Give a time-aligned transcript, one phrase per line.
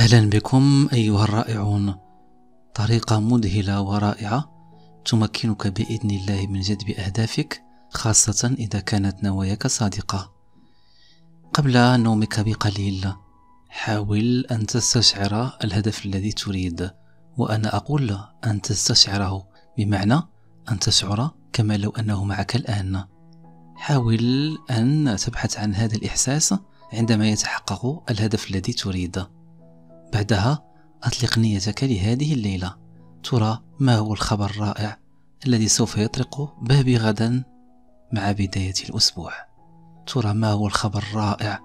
[0.00, 1.94] أهلا بكم أيها الرائعون.
[2.74, 4.50] طريقة مذهلة ورائعة
[5.04, 10.32] تمكنك بإذن الله من جذب أهدافك خاصة إذا كانت نواياك صادقة.
[11.54, 13.12] قبل نومك بقليل
[13.68, 16.90] حاول أن تستشعر الهدف الذي تريد
[17.38, 19.46] وأنا أقول أن تستشعره
[19.78, 20.22] بمعنى
[20.70, 23.04] أن تشعر كما لو أنه معك الآن.
[23.76, 26.54] حاول أن تبحث عن هذا الإحساس
[26.92, 29.24] عندما يتحقق الهدف الذي تريد.
[30.12, 30.64] بعدها
[31.02, 32.76] أطلق نيتك لهذه الليلة.
[33.22, 34.98] ترى ما هو الخبر الرائع
[35.46, 37.44] الذي سوف يطرق بابي غدا
[38.12, 39.32] مع بداية الأسبوع.
[40.06, 41.60] ترى ما هو الخبر الرائع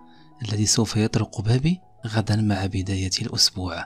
[0.45, 3.85] الذي سوف يطرق بابي غدا مع بداية الأسبوع.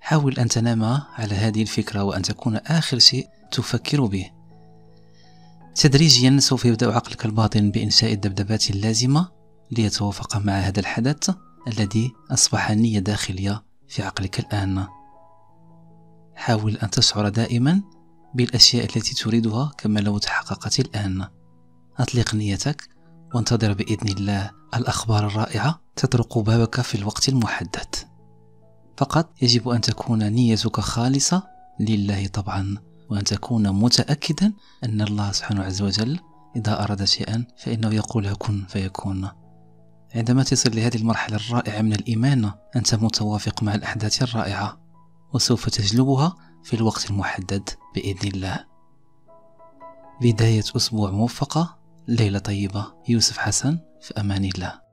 [0.00, 4.30] حاول أن تنام على هذه الفكرة وأن تكون آخر شيء تفكر به.
[5.74, 9.28] تدريجيا سوف يبدأ عقلك الباطن بإنشاء الدبدبات اللازمة
[9.70, 11.30] ليتوافق مع هذا الحدث
[11.68, 14.86] الذي أصبح نية داخلية في عقلك الآن.
[16.34, 17.82] حاول أن تشعر دائما
[18.34, 21.26] بالأشياء التي تريدها كما لو تحققت الآن.
[21.98, 22.88] أطلق نيتك
[23.34, 24.50] وانتظر بإذن الله.
[24.74, 27.94] الأخبار الرائعة تطرق بابك في الوقت المحدد.
[28.96, 31.42] فقط يجب أن تكون نيتك خالصة
[31.80, 32.76] لله طبعا
[33.10, 34.52] وأن تكون متأكدا
[34.84, 36.20] أن الله سبحانه عز وجل
[36.56, 39.28] إذا أراد شيئا فإنه يقول كن فيكون.
[40.14, 44.80] عندما تصل لهذه المرحلة الرائعة من الإيمان أنت متوافق مع الأحداث الرائعة
[45.32, 48.64] وسوف تجلبها في الوقت المحدد بإذن الله.
[50.20, 52.94] بداية أسبوع موفقة ليلة طيبة.
[53.08, 54.83] يوسف حسن في أمان الله.